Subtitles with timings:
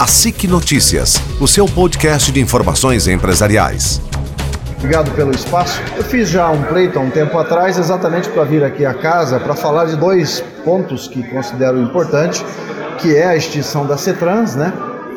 [0.00, 4.00] A SIC Notícias, o seu podcast de informações empresariais.
[4.78, 5.78] Obrigado pelo espaço.
[5.94, 9.38] Eu fiz já um pleito há um tempo atrás, exatamente para vir aqui à casa
[9.38, 12.42] para falar de dois pontos que considero importantes,
[12.96, 14.72] que é a extinção da CETRANS, né?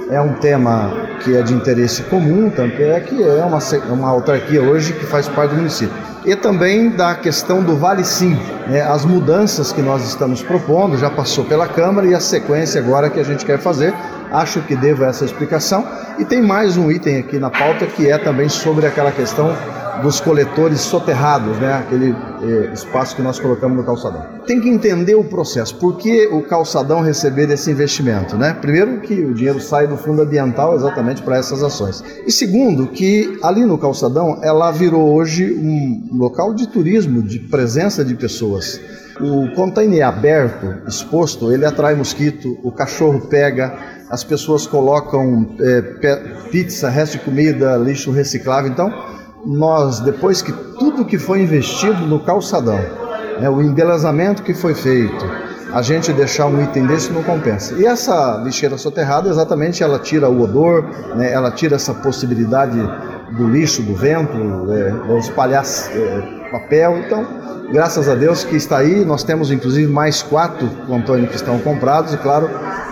[0.09, 0.91] É um tema
[1.23, 3.59] que é de interesse comum, tanto é que é uma,
[3.89, 5.95] uma autarquia hoje que faz parte do município.
[6.25, 8.37] E também da questão do Vale Sim,
[8.67, 8.81] né?
[8.81, 13.19] as mudanças que nós estamos propondo, já passou pela Câmara e a sequência agora que
[13.19, 13.93] a gente quer fazer.
[14.31, 15.85] Acho que devo essa explicação.
[16.17, 19.55] E tem mais um item aqui na pauta que é também sobre aquela questão
[20.01, 21.73] dos coletores soterrados, né?
[21.73, 24.25] aquele eh, espaço que nós colocamos no calçadão.
[24.45, 28.37] Tem que entender o processo, por que o calçadão receber esse investimento?
[28.37, 28.53] Né?
[28.53, 32.03] Primeiro, que o dinheiro sai do fundo ambiental exatamente para essas ações.
[32.25, 38.03] E segundo, que ali no calçadão ela virou hoje um local de turismo, de presença
[38.03, 38.79] de pessoas.
[39.19, 43.77] O container aberto, exposto, ele atrai mosquito, o cachorro pega,
[44.09, 45.81] as pessoas colocam é,
[46.51, 48.71] pizza, resto de comida, lixo reciclável.
[48.71, 49.12] Então,
[49.45, 52.79] nós, depois que tudo que foi investido no calçadão,
[53.39, 55.25] né, o embelezamento que foi feito,
[55.73, 57.73] a gente deixar um item desse não compensa.
[57.75, 60.83] E essa lixeira soterrada, exatamente, ela tira o odor,
[61.15, 62.77] né, ela tira essa possibilidade
[63.31, 64.37] do lixo, do vento,
[64.71, 66.99] é, espalhar é, papel.
[66.99, 67.25] Então,
[67.73, 72.13] graças a Deus que está aí, nós temos inclusive mais quatro Antônio que estão comprados
[72.13, 72.47] e claro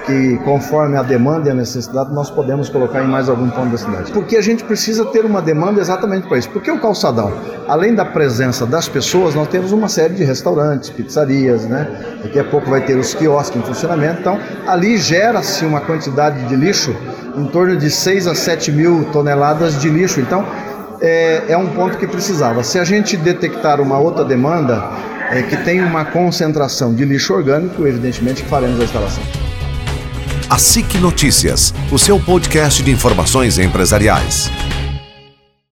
[0.08, 3.78] que conforme a demanda e a necessidade nós podemos colocar em mais algum ponto da
[3.78, 4.12] cidade.
[4.12, 6.50] Porque a gente precisa ter uma demanda exatamente para isso.
[6.50, 7.32] Porque o calçadão,
[7.68, 12.18] além da presença das pessoas, nós temos uma série de restaurantes, pizzarias, né?
[12.24, 14.22] Daqui a pouco vai ter os quiosques em funcionamento.
[14.22, 16.96] Então, ali gera-se uma quantidade de lixo
[17.38, 20.20] em torno de 6 a 7 mil toneladas de lixo.
[20.20, 20.44] Então,
[21.02, 22.64] é, é um ponto que precisava.
[22.64, 24.90] Se a gente detectar uma outra demanda
[25.32, 29.24] é, que tem uma concentração de lixo orgânico, evidentemente faremos a instalação.
[30.50, 34.52] A SIC Notícias, o seu podcast de informações empresariais.